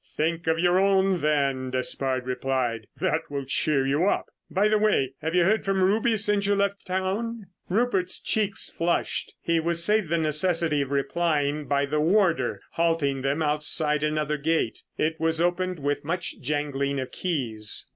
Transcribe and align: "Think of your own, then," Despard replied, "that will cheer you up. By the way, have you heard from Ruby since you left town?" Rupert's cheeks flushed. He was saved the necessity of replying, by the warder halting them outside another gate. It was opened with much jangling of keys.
"Think 0.15 0.47
of 0.47 0.57
your 0.57 0.79
own, 0.79 1.19
then," 1.21 1.69
Despard 1.69 2.25
replied, 2.25 2.87
"that 2.99 3.29
will 3.29 3.45
cheer 3.45 3.85
you 3.85 4.07
up. 4.09 4.25
By 4.49 4.67
the 4.67 4.79
way, 4.79 5.13
have 5.21 5.35
you 5.35 5.43
heard 5.43 5.63
from 5.63 5.83
Ruby 5.83 6.17
since 6.17 6.47
you 6.47 6.55
left 6.55 6.87
town?" 6.87 7.45
Rupert's 7.69 8.19
cheeks 8.19 8.67
flushed. 8.71 9.35
He 9.41 9.59
was 9.59 9.83
saved 9.83 10.09
the 10.09 10.17
necessity 10.17 10.81
of 10.81 10.89
replying, 10.89 11.67
by 11.67 11.85
the 11.85 11.99
warder 11.99 12.61
halting 12.71 13.21
them 13.21 13.43
outside 13.43 14.03
another 14.03 14.37
gate. 14.37 14.81
It 14.97 15.19
was 15.19 15.39
opened 15.39 15.77
with 15.77 16.03
much 16.03 16.39
jangling 16.41 16.99
of 16.99 17.11
keys. 17.11 17.87